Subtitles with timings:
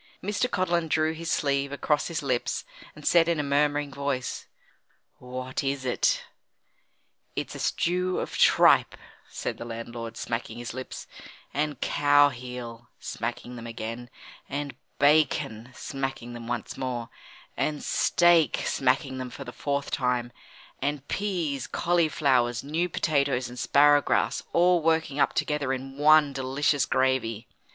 [0.23, 0.49] Mr.
[0.49, 2.65] Codlin drew his sleeve across his lips,
[2.95, 4.47] and said in a murmuring voice:
[5.19, 6.23] "What is it?"
[7.35, 8.95] "It's a stew of tripe,"
[9.29, 11.05] said the landlord, smacking his lips,
[11.53, 14.09] "and cow heel," smacking them again,
[14.49, 17.09] "and bacon," smacking them once more,
[17.55, 20.31] "and steak," smacking them for the fourth time,
[20.81, 26.87] "and peas, cauliflowers, new potatoes, and sparrow grass, all working up together in one delicious
[26.87, 27.47] gravy."